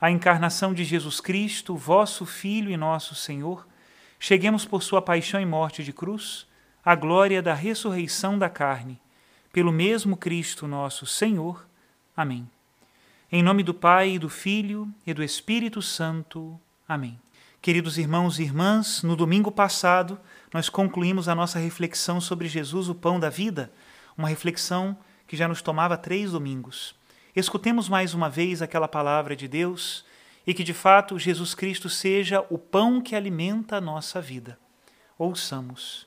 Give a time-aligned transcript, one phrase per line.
[0.00, 3.66] a encarnação de Jesus Cristo, vosso Filho e nosso Senhor,
[4.18, 6.46] cheguemos por sua paixão e morte de cruz
[6.84, 9.00] à glória da ressurreição da carne,
[9.52, 11.66] pelo mesmo Cristo nosso Senhor.
[12.16, 12.48] Amém.
[13.32, 16.60] Em nome do Pai, do Filho e do Espírito Santo.
[16.86, 17.18] Amém.
[17.62, 20.20] Queridos irmãos e irmãs, no domingo passado
[20.52, 23.72] nós concluímos a nossa reflexão sobre Jesus, o pão da vida,
[24.16, 26.94] uma reflexão que já nos tomava três domingos.
[27.36, 30.04] Escutemos mais uma vez aquela palavra de Deus
[30.46, 34.56] e que de fato Jesus Cristo seja o pão que alimenta a nossa vida.
[35.18, 36.06] Ouçamos.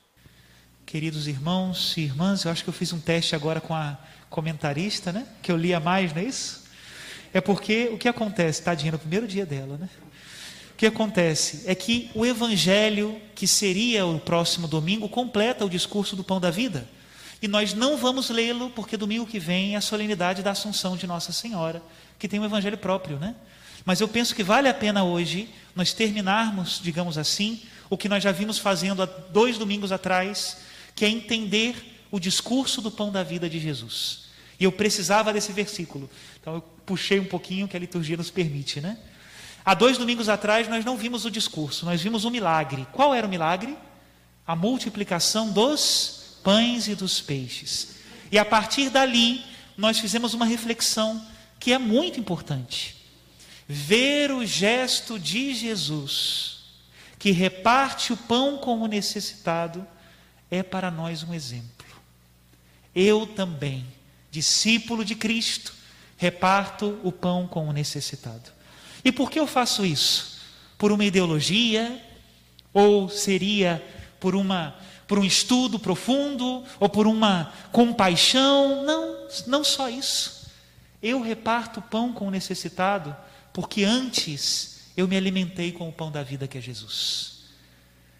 [0.86, 3.98] Queridos irmãos e irmãs, eu acho que eu fiz um teste agora com a
[4.30, 5.26] comentarista, né?
[5.42, 6.64] Que eu lia mais, não é isso?
[7.34, 9.90] É porque o que acontece, tadinha, no primeiro dia dela, né?
[10.72, 16.16] O que acontece é que o evangelho, que seria o próximo domingo, completa o discurso
[16.16, 16.88] do pão da vida.
[17.40, 21.06] E nós não vamos lê-lo porque domingo que vem é a solenidade da Assunção de
[21.06, 21.80] Nossa Senhora,
[22.18, 23.34] que tem um evangelho próprio, né?
[23.84, 28.22] Mas eu penso que vale a pena hoje nós terminarmos, digamos assim, o que nós
[28.22, 30.58] já vimos fazendo há dois domingos atrás,
[30.94, 31.76] que é entender
[32.10, 34.26] o discurso do pão da vida de Jesus.
[34.58, 36.10] E eu precisava desse versículo.
[36.40, 38.98] Então eu puxei um pouquinho que a liturgia nos permite, né?
[39.64, 42.86] Há dois domingos atrás nós não vimos o discurso, nós vimos o milagre.
[42.92, 43.76] Qual era o milagre?
[44.46, 47.96] A multiplicação dos pães e dos peixes.
[48.30, 49.44] E a partir dali,
[49.76, 51.24] nós fizemos uma reflexão
[51.60, 52.96] que é muito importante.
[53.66, 56.58] Ver o gesto de Jesus,
[57.18, 59.86] que reparte o pão com o necessitado,
[60.50, 61.86] é para nós um exemplo.
[62.94, 63.86] Eu também,
[64.30, 65.74] discípulo de Cristo,
[66.16, 68.50] reparto o pão com o necessitado.
[69.04, 70.40] E por que eu faço isso?
[70.76, 72.04] Por uma ideologia?
[72.72, 73.84] Ou seria
[74.18, 74.76] por uma
[75.08, 78.84] por um estudo profundo ou por uma compaixão.
[78.84, 80.46] Não, não só isso.
[81.02, 83.16] Eu reparto pão com o necessitado
[83.52, 87.38] porque antes eu me alimentei com o pão da vida que é Jesus.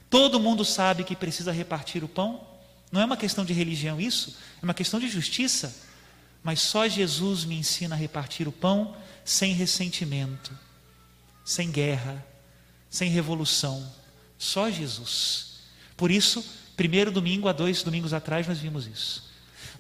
[0.09, 2.41] Todo mundo sabe que precisa repartir o pão.
[2.91, 5.87] Não é uma questão de religião isso, é uma questão de justiça.
[6.43, 10.57] Mas só Jesus me ensina a repartir o pão sem ressentimento,
[11.45, 12.25] sem guerra,
[12.89, 13.93] sem revolução.
[14.39, 15.59] Só Jesus.
[15.97, 16.45] Por isso,
[16.79, 19.29] Primeiro domingo, há dois domingos atrás, nós vimos isso.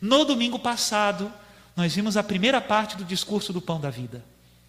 [0.00, 1.32] No domingo passado,
[1.76, 4.25] nós vimos a primeira parte do discurso do pão da vida.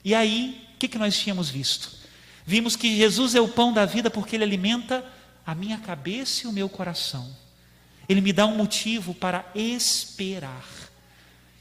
[0.05, 1.89] E aí, o que, que nós tínhamos visto?
[2.45, 5.03] Vimos que Jesus é o pão da vida porque ele alimenta
[5.43, 7.35] a minha cabeça e o meu coração.
[8.07, 10.67] Ele me dá um motivo para esperar.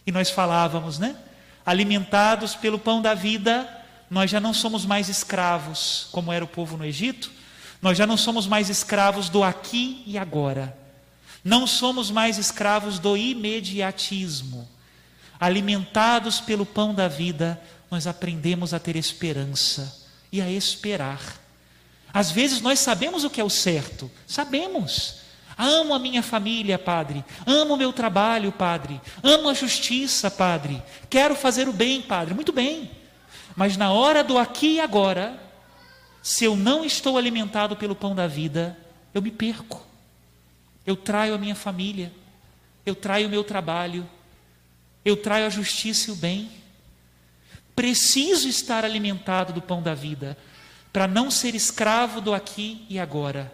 [0.07, 1.17] E nós falávamos, né?
[1.65, 3.67] Alimentados pelo pão da vida,
[4.11, 7.39] nós já não somos mais escravos, como era o povo no Egito,
[7.81, 10.77] nós já não somos mais escravos do aqui e agora.
[11.45, 14.69] Não somos mais escravos do imediatismo.
[15.39, 17.61] Alimentados pelo pão da vida,
[17.91, 21.21] nós aprendemos a ter esperança e a esperar.
[22.13, 25.19] Às vezes nós sabemos o que é o certo, sabemos.
[25.57, 27.25] Amo a minha família, Padre.
[27.45, 29.01] Amo o meu trabalho, Padre.
[29.23, 30.81] Amo a justiça, Padre.
[31.11, 32.33] Quero fazer o bem, Padre.
[32.33, 32.91] Muito bem.
[33.57, 35.48] Mas na hora do aqui e agora,
[36.29, 38.77] se eu não estou alimentado pelo pão da vida,
[39.15, 39.83] eu me perco.
[40.85, 42.13] Eu traio a minha família,
[42.85, 44.07] eu traio o meu trabalho,
[45.03, 46.51] eu traio a justiça e o bem.
[47.75, 50.37] Preciso estar alimentado do pão da vida,
[50.93, 53.51] para não ser escravo do aqui e agora,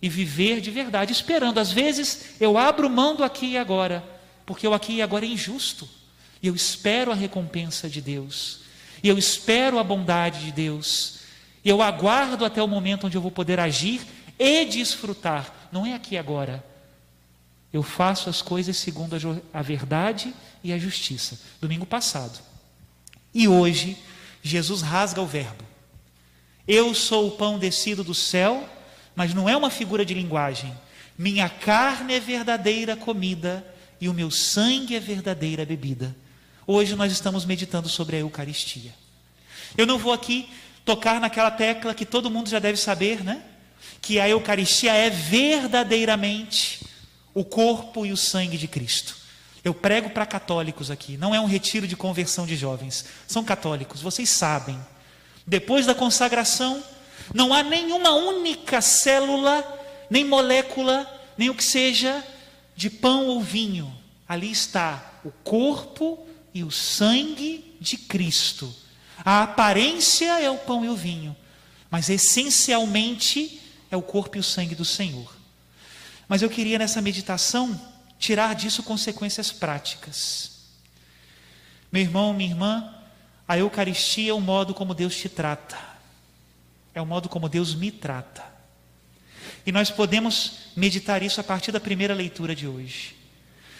[0.00, 1.60] e viver de verdade, esperando.
[1.60, 4.02] Às vezes eu abro mão do aqui e agora,
[4.46, 5.86] porque o aqui e agora é injusto.
[6.42, 8.60] E eu espero a recompensa de Deus.
[9.02, 11.20] E eu espero a bondade de Deus.
[11.64, 14.00] E eu aguardo até o momento onde eu vou poder agir
[14.38, 15.68] e desfrutar.
[15.70, 16.64] Não é aqui agora.
[17.72, 21.40] Eu faço as coisas segundo a, a verdade e a justiça.
[21.60, 22.38] Domingo passado.
[23.32, 23.96] E hoje,
[24.42, 25.64] Jesus rasga o verbo.
[26.66, 28.68] Eu sou o pão descido do céu,
[29.14, 30.72] mas não é uma figura de linguagem.
[31.16, 33.66] Minha carne é verdadeira comida
[34.00, 36.14] e o meu sangue é verdadeira bebida.
[36.66, 38.92] Hoje nós estamos meditando sobre a Eucaristia.
[39.76, 40.48] Eu não vou aqui
[40.84, 43.42] tocar naquela tecla que todo mundo já deve saber, né?
[44.00, 46.86] Que a Eucaristia é verdadeiramente
[47.34, 49.16] o corpo e o sangue de Cristo.
[49.64, 54.02] Eu prego para católicos aqui, não é um retiro de conversão de jovens, são católicos,
[54.02, 54.78] vocês sabem.
[55.46, 56.82] Depois da consagração,
[57.32, 59.64] não há nenhuma única célula,
[60.10, 61.08] nem molécula,
[61.38, 62.24] nem o que seja,
[62.74, 63.92] de pão ou vinho.
[64.28, 68.81] Ali está o corpo e o sangue de Cristo.
[69.24, 71.36] A aparência é o pão e o vinho,
[71.90, 73.60] mas essencialmente
[73.90, 75.32] é o corpo e o sangue do Senhor.
[76.28, 77.78] Mas eu queria nessa meditação
[78.18, 80.52] tirar disso consequências práticas.
[81.90, 82.94] Meu irmão, minha irmã,
[83.46, 85.78] a Eucaristia é o modo como Deus te trata,
[86.94, 88.42] é o modo como Deus me trata.
[89.66, 93.14] E nós podemos meditar isso a partir da primeira leitura de hoje.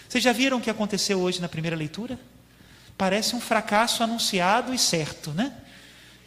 [0.09, 2.19] Vocês já viram o que aconteceu hoje na primeira leitura?
[2.97, 5.53] Parece um fracasso anunciado e certo, né?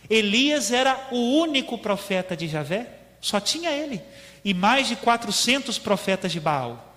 [0.09, 2.87] Elias era o único profeta de Javé,
[3.19, 4.01] só tinha ele,
[4.43, 6.95] e mais de 400 profetas de Baal.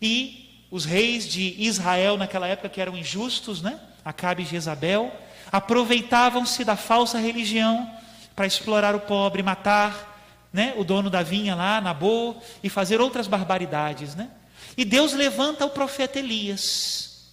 [0.00, 3.80] E os reis de Israel naquela época, que eram injustos, né?
[4.04, 5.12] Acabe e Jezabel,
[5.50, 7.90] aproveitavam-se da falsa religião
[8.36, 10.08] para explorar o pobre, matar
[10.52, 14.14] né, o dono da vinha lá, Nabô, e fazer outras barbaridades.
[14.14, 14.30] Né?
[14.76, 17.28] E Deus levanta o profeta Elias.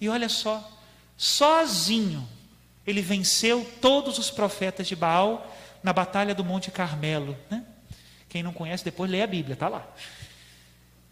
[0.00, 0.77] E olha só,
[1.18, 2.26] sozinho,
[2.86, 7.36] ele venceu todos os profetas de Baal na batalha do Monte Carmelo.
[7.50, 7.64] Né?
[8.28, 9.86] Quem não conhece, depois lê a Bíblia, está lá.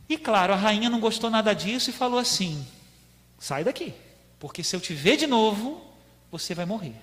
[0.08, 2.64] E claro, a rainha não gostou nada disso e falou assim:
[3.38, 3.93] sai daqui,
[4.38, 5.85] porque se eu te ver de novo,
[6.31, 6.94] você vai morrer.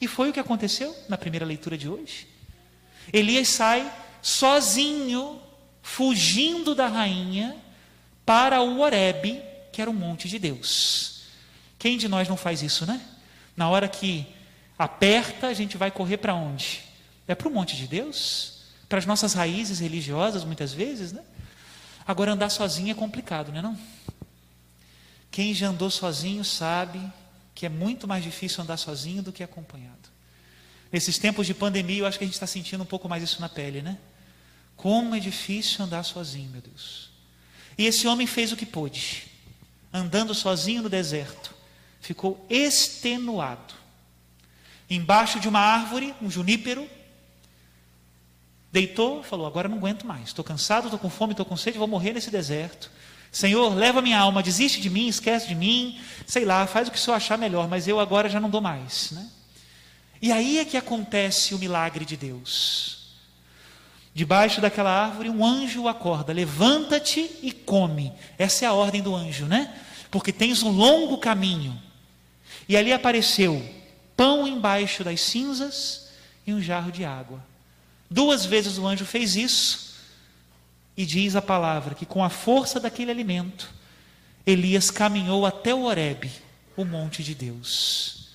[0.00, 2.26] E foi o que aconteceu na primeira leitura de hoje.
[3.12, 3.92] Elias sai
[4.22, 5.40] sozinho,
[5.82, 7.56] fugindo da rainha,
[8.24, 9.40] para o Horebe,
[9.72, 11.15] que era o monte de Deus.
[11.78, 13.00] Quem de nós não faz isso, né?
[13.56, 14.26] Na hora que
[14.78, 16.82] aperta, a gente vai correr para onde?
[17.26, 18.62] É para o monte de Deus?
[18.88, 21.22] Para as nossas raízes religiosas, muitas vezes, né?
[22.06, 23.62] Agora, andar sozinho é complicado, não é?
[23.62, 23.78] Não?
[25.30, 27.00] Quem já andou sozinho sabe
[27.54, 29.96] que é muito mais difícil andar sozinho do que acompanhado.
[30.92, 33.40] Nesses tempos de pandemia, eu acho que a gente está sentindo um pouco mais isso
[33.40, 33.98] na pele, né?
[34.76, 37.10] Como é difícil andar sozinho, meu Deus.
[37.76, 39.24] E esse homem fez o que pôde,
[39.92, 41.55] andando sozinho no deserto
[42.00, 43.74] ficou extenuado.
[44.88, 46.88] Embaixo de uma árvore, um junípero,
[48.70, 51.88] deitou, falou: Agora não aguento mais, estou cansado, estou com fome, estou com sede, vou
[51.88, 52.90] morrer nesse deserto.
[53.32, 56.96] Senhor, leva minha alma, desiste de mim, esquece de mim, sei lá, faz o que
[56.96, 59.10] o Senhor achar melhor, mas eu agora já não dou mais.
[59.10, 59.28] Né?
[60.22, 62.96] E aí é que acontece o milagre de Deus.
[64.14, 68.12] Debaixo daquela árvore, um anjo acorda: levanta-te e come.
[68.38, 69.74] Essa é a ordem do anjo, né?
[70.10, 71.78] Porque tens um longo caminho.
[72.68, 73.64] E ali apareceu
[74.16, 76.08] pão embaixo das cinzas
[76.46, 77.44] e um jarro de água.
[78.10, 79.86] Duas vezes o anjo fez isso,
[80.96, 83.68] e diz a palavra que com a força daquele alimento,
[84.46, 86.30] Elias caminhou até o Horebe,
[86.76, 88.28] o monte de Deus.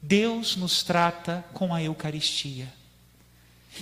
[0.00, 2.72] Deus nos trata com a Eucaristia.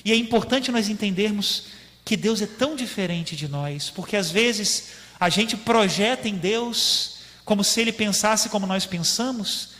[0.04, 1.66] E é importante nós entendermos
[2.04, 7.18] que Deus é tão diferente de nós, porque às vezes a gente projeta em Deus
[7.44, 9.70] como se ele pensasse como nós pensamos,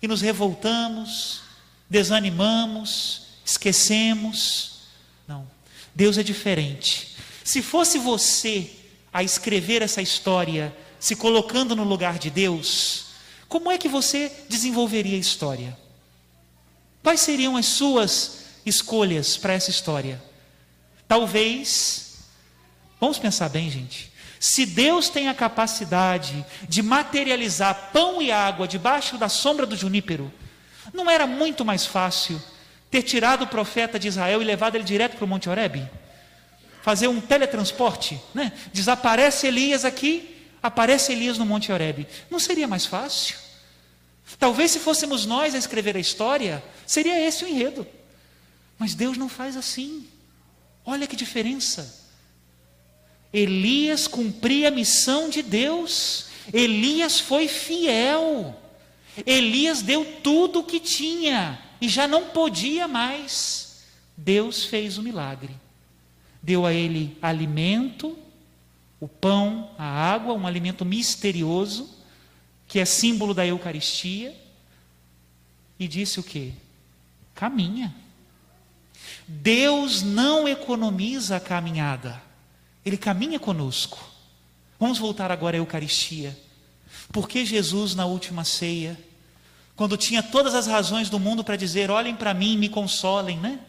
[0.00, 1.40] e nos revoltamos,
[1.88, 4.80] desanimamos, esquecemos.
[5.26, 5.48] Não,
[5.94, 7.16] Deus é diferente.
[7.44, 8.70] Se fosse você
[9.12, 13.06] a escrever essa história, se colocando no lugar de Deus,
[13.48, 15.78] como é que você desenvolveria a história?
[17.02, 20.22] Quais seriam as suas escolhas para essa história?
[21.08, 22.18] Talvez,
[23.00, 24.11] vamos pensar bem, gente.
[24.42, 30.32] Se Deus tem a capacidade de materializar pão e água debaixo da sombra do junípero,
[30.92, 32.42] não era muito mais fácil
[32.90, 35.88] ter tirado o profeta de Israel e levado ele direto para o Monte Horebe?
[36.82, 38.50] Fazer um teletransporte, né?
[38.72, 42.08] Desaparece Elias aqui, aparece Elias no Monte Horebe.
[42.28, 43.36] Não seria mais fácil?
[44.40, 47.86] Talvez se fôssemos nós a escrever a história, seria esse o enredo.
[48.76, 50.04] Mas Deus não faz assim.
[50.84, 52.01] Olha que diferença.
[53.32, 56.26] Elias cumpria a missão de Deus.
[56.52, 58.54] Elias foi fiel.
[59.26, 63.82] Elias deu tudo o que tinha e já não podia mais.
[64.16, 65.54] Deus fez o milagre.
[66.42, 68.18] Deu a ele alimento,
[69.00, 71.90] o pão, a água, um alimento misterioso,
[72.68, 74.34] que é símbolo da Eucaristia,
[75.78, 76.52] e disse o que?
[77.34, 77.94] Caminha.
[79.26, 82.22] Deus não economiza a caminhada,
[82.84, 83.98] Ele caminha conosco.
[84.78, 86.36] Vamos voltar agora à Eucaristia.
[87.12, 88.98] Porque Jesus, na última ceia,
[89.76, 93.60] quando tinha todas as razões do mundo para dizer: olhem para mim, me consolem, né?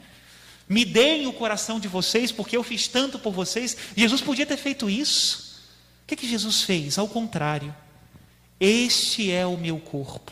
[0.68, 3.76] Me deem o coração de vocês, porque eu fiz tanto por vocês.
[3.96, 5.62] Jesus podia ter feito isso.
[6.04, 6.98] O que, que Jesus fez?
[6.98, 7.76] Ao contrário.
[8.60, 10.32] Este é o meu corpo.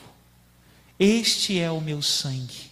[0.97, 2.71] Este é o meu sangue.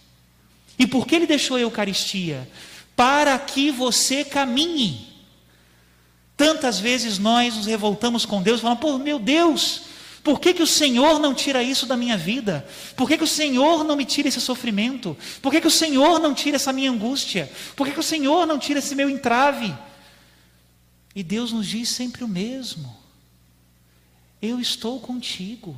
[0.78, 2.48] E por que ele deixou a Eucaristia?
[2.96, 5.09] Para que você caminhe.
[6.40, 9.82] Tantas vezes nós nos revoltamos com Deus, falando, por meu Deus,
[10.24, 12.66] por que, que o Senhor não tira isso da minha vida?
[12.96, 15.14] Por que, que o Senhor não me tira esse sofrimento?
[15.42, 17.52] Por que, que o Senhor não tira essa minha angústia?
[17.76, 19.76] Por que, que o Senhor não tira esse meu entrave?
[21.14, 22.96] E Deus nos diz sempre o mesmo:
[24.40, 25.76] Eu estou contigo.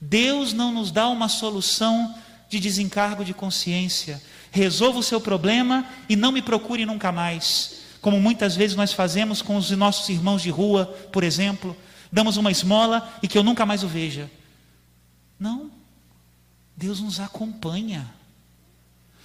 [0.00, 2.14] Deus não nos dá uma solução
[2.48, 4.22] de desencargo de consciência.
[4.52, 7.85] Resolva o seu problema e não me procure nunca mais.
[8.06, 11.76] Como muitas vezes nós fazemos com os nossos irmãos de rua, por exemplo
[12.12, 14.30] damos uma esmola e que eu nunca mais o veja.
[15.36, 15.72] Não.
[16.76, 18.08] Deus nos acompanha.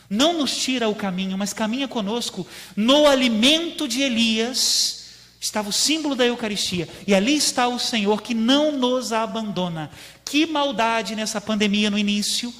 [0.09, 2.47] Não nos tira o caminho, mas caminha conosco.
[2.75, 6.89] No alimento de Elias estava o símbolo da Eucaristia.
[7.05, 9.91] E ali está o Senhor que não nos abandona.
[10.25, 12.51] Que maldade nessa pandemia no início,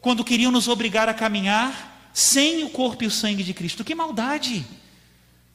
[0.00, 3.82] quando queriam nos obrigar a caminhar sem o corpo e o sangue de Cristo.
[3.82, 4.64] Que maldade!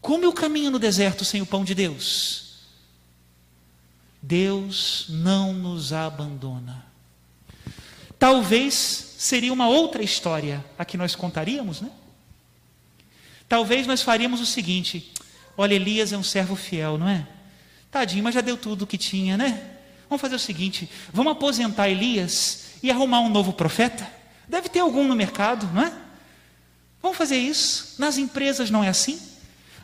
[0.08, 2.60] Como eu caminho no deserto sem o pão de Deus?
[4.22, 6.86] Deus não nos abandona.
[8.18, 8.74] Talvez
[9.18, 11.92] seria uma outra história a que nós contaríamos, né?
[13.50, 15.12] Talvez nós faríamos o seguinte:
[15.58, 17.28] olha, Elias é um servo fiel, não é?
[17.92, 19.72] Tadinho, mas já deu tudo o que tinha, né?
[20.08, 24.10] Vamos fazer o seguinte: vamos aposentar Elias e arrumar um novo profeta?
[24.48, 25.92] Deve ter algum no mercado, não é?
[27.02, 27.96] Vamos fazer isso.
[28.00, 29.36] Nas empresas não é assim.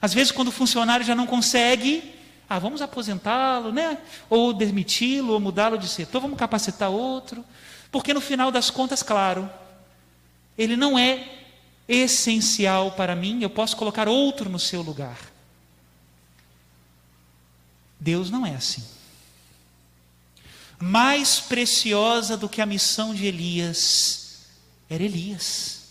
[0.03, 2.13] Às vezes, quando o funcionário já não consegue,
[2.50, 3.98] ah, vamos aposentá-lo, né?
[4.29, 7.41] Ou demiti-lo, ou mudá-lo de setor, vamos capacitar outro.
[7.89, 9.50] Porque no final das contas, claro,
[10.57, 11.25] ele não é
[11.88, 15.17] essencial para mim, eu posso colocar outro no seu lugar.
[17.98, 18.83] Deus não é assim.
[20.81, 24.48] Mais preciosa do que a missão de Elias
[24.89, 25.83] era Elias.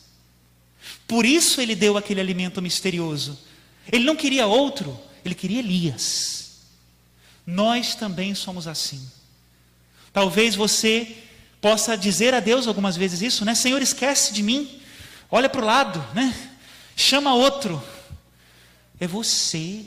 [1.08, 3.50] Por isso ele deu aquele alimento misterioso.
[3.90, 6.60] Ele não queria outro, ele queria Elias.
[7.46, 9.04] Nós também somos assim.
[10.12, 11.16] Talvez você
[11.60, 13.54] possa dizer a Deus algumas vezes isso, né?
[13.54, 14.80] Senhor, esquece de mim.
[15.30, 16.50] Olha para o lado, né?
[16.96, 17.82] Chama outro.
[19.00, 19.84] É você.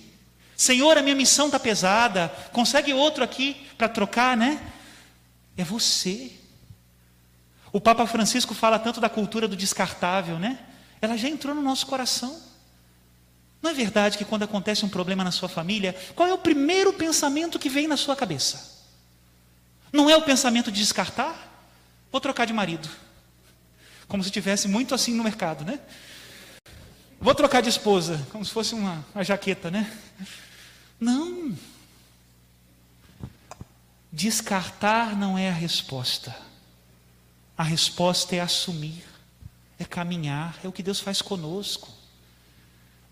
[0.58, 2.30] Senhor, a minha missão está pesada.
[2.52, 4.60] Consegue outro aqui para trocar, né?
[5.56, 6.32] É você.
[7.72, 10.60] O Papa Francisco fala tanto da cultura do descartável, né?
[11.02, 12.42] Ela já entrou no nosso coração.
[13.62, 16.94] Não é verdade que quando acontece um problema na sua família, qual é o primeiro
[16.94, 18.84] pensamento que vem na sua cabeça?
[19.92, 21.68] Não é o pensamento de descartar?
[22.12, 22.90] Vou trocar de marido.
[24.08, 25.80] Como se tivesse muito assim no mercado, né?
[27.20, 29.92] Vou trocar de esposa, como se fosse uma, uma jaqueta, né?
[31.00, 31.58] Não.
[34.12, 36.36] Descartar não é a resposta.
[37.58, 39.04] A resposta é assumir,
[39.80, 41.90] é caminhar, é o que Deus faz conosco.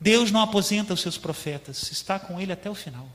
[0.03, 3.07] Deus não aposenta os seus profetas, está com ele até o final.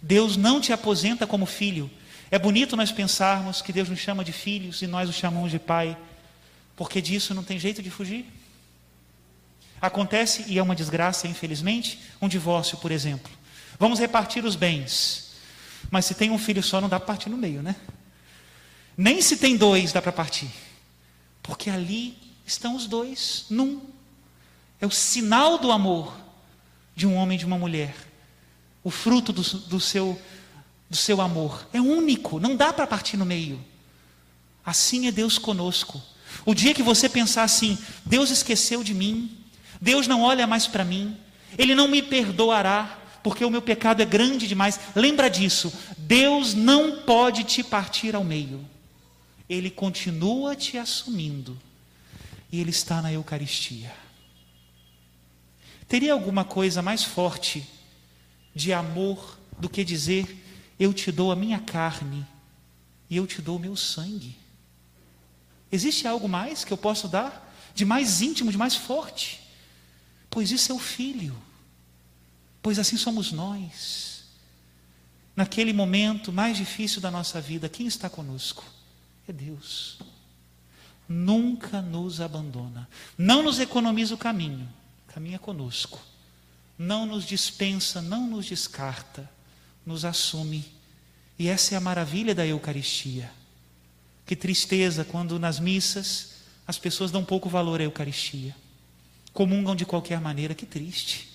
[0.00, 1.90] Deus não te aposenta como filho.
[2.30, 5.58] É bonito nós pensarmos que Deus nos chama de filhos e nós o chamamos de
[5.58, 5.94] pai,
[6.74, 8.24] porque disso não tem jeito de fugir.
[9.78, 13.30] Acontece, e é uma desgraça, infelizmente, um divórcio, por exemplo.
[13.78, 15.34] Vamos repartir os bens,
[15.90, 17.76] mas se tem um filho só, não dá para partir no meio, né?
[18.96, 20.48] Nem se tem dois dá para partir,
[21.42, 23.92] porque ali estão os dois num.
[24.80, 26.14] É o sinal do amor
[26.94, 27.94] de um homem e de uma mulher.
[28.82, 30.20] O fruto do, do, seu,
[30.88, 31.66] do seu amor.
[31.72, 33.64] É único, não dá para partir no meio.
[34.64, 36.00] Assim é Deus conosco.
[36.44, 39.36] O dia que você pensar assim, Deus esqueceu de mim,
[39.80, 41.16] Deus não olha mais para mim,
[41.56, 44.78] Ele não me perdoará, porque o meu pecado é grande demais.
[44.94, 48.64] Lembra disso, Deus não pode te partir ao meio.
[49.48, 51.58] Ele continua te assumindo.
[52.50, 54.03] E Ele está na Eucaristia.
[55.88, 57.66] Teria alguma coisa mais forte
[58.54, 60.44] de amor do que dizer:
[60.78, 62.26] Eu te dou a minha carne
[63.10, 64.36] e eu te dou o meu sangue?
[65.70, 67.42] Existe algo mais que eu posso dar?
[67.74, 69.40] De mais íntimo, de mais forte?
[70.30, 71.36] Pois isso é o Filho.
[72.62, 74.24] Pois assim somos nós.
[75.36, 78.64] Naquele momento mais difícil da nossa vida, quem está conosco?
[79.28, 79.98] É Deus.
[81.08, 82.88] Nunca nos abandona.
[83.18, 84.68] Não nos economiza o caminho
[85.14, 86.00] caminha conosco,
[86.76, 89.30] não nos dispensa, não nos descarta,
[89.86, 90.64] nos assume.
[91.38, 93.30] E essa é a maravilha da Eucaristia.
[94.26, 96.32] Que tristeza quando nas missas
[96.66, 98.56] as pessoas dão pouco valor à Eucaristia,
[99.32, 101.28] comungam de qualquer maneira, que triste.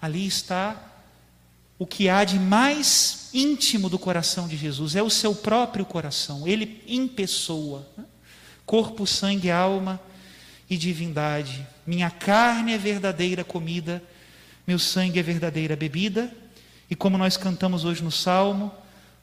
[0.00, 0.82] Ali está
[1.78, 6.48] o que há de mais íntimo do coração de Jesus, é o seu próprio coração,
[6.48, 7.86] ele em pessoa,
[8.64, 10.00] corpo, sangue, alma
[10.68, 11.66] e divindade.
[11.86, 14.02] Minha carne é verdadeira comida,
[14.66, 16.32] meu sangue é verdadeira bebida.
[16.90, 18.72] E como nós cantamos hoje no Salmo,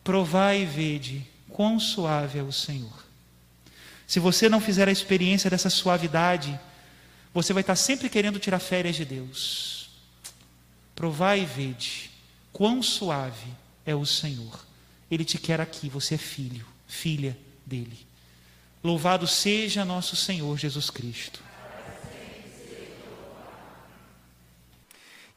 [0.03, 3.03] provai e vede quão suave é o Senhor.
[4.05, 6.59] Se você não fizer a experiência dessa suavidade,
[7.33, 9.89] você vai estar sempre querendo tirar férias de Deus.
[10.93, 12.11] Provai e vede
[12.51, 13.47] quão suave
[13.85, 14.65] é o Senhor.
[15.09, 18.05] Ele te quer aqui, você é filho, filha dele.
[18.83, 21.41] Louvado seja nosso Senhor Jesus Cristo.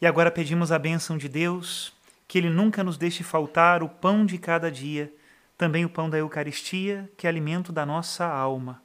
[0.00, 1.92] E agora pedimos a bênção de Deus,
[2.26, 5.12] que Ele nunca nos deixe faltar o pão de cada dia,
[5.56, 8.82] também o pão da Eucaristia, que é alimento da nossa alma.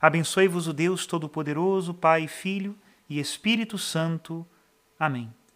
[0.00, 2.76] Abençoe-vos o Deus Todo-Poderoso, Pai, Filho
[3.08, 4.44] e Espírito Santo.
[4.98, 5.32] Amém.